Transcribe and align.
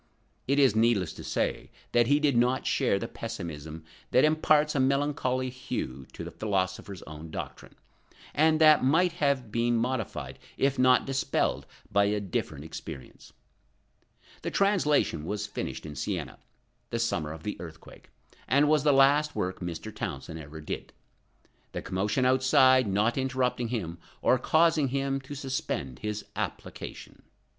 It 0.47 0.57
is 0.57 0.75
needless 0.75 1.13
to 1.13 1.23
say 1.23 1.69
that 1.91 2.07
he 2.07 2.19
did 2.19 2.35
not 2.35 2.65
share 2.65 2.97
the 2.97 3.07
pessimism 3.07 3.83
that 4.09 4.23
imparts 4.25 4.73
a 4.73 4.79
melancholy 4.79 5.51
hue 5.51 6.07
to 6.13 6.23
the 6.23 6.31
philosopher's 6.31 7.03
own 7.03 7.29
doctrine, 7.29 7.75
and 8.33 8.59
that 8.59 8.83
might 8.83 9.11
have 9.11 9.51
been 9.51 9.77
modified 9.77 10.39
if 10.57 10.79
not 10.79 11.05
dispelled 11.05 11.67
by 11.91 12.05
a 12.05 12.19
different 12.19 12.65
experience. 12.65 13.31
The 14.41 14.49
translation 14.49 15.23
was 15.23 15.45
finished 15.45 15.85
at 15.85 15.99
Siena, 15.99 16.39
the 16.89 16.97
summer 16.97 17.31
of 17.31 17.43
the 17.43 17.55
earthquake, 17.61 18.09
and 18.47 18.67
was 18.67 18.81
the 18.83 18.91
last 18.93 19.35
work 19.35 19.59
Mr. 19.59 19.95
Townsend 19.95 20.39
ever 20.39 20.61
did, 20.61 20.93
the 21.73 21.81
commotion 21.83 22.25
outside 22.25 22.87
not 22.87 23.19
interrupting 23.19 23.67
him, 23.67 23.99
or 24.23 24.39
causing 24.39 24.87
him 24.87 25.21
to 25.21 25.35
suspend 25.35 25.99
his 25.99 26.25
application. 26.35 27.21